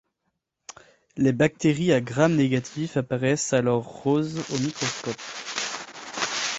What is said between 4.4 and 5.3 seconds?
au microscope.